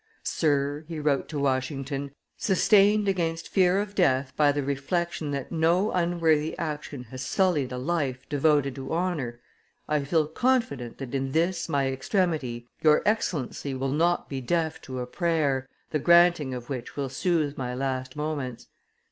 [0.23, 5.91] "Sir," he wrote to Washington, "sustained against fear of death by the reflection that no
[5.91, 9.39] unworthy action has sullied a life devoted to honor,
[9.87, 15.01] I feel confident that in this my extremity, your Excellency will not be deaf to
[15.01, 18.69] a prayer the granting of which will soothe my last moments.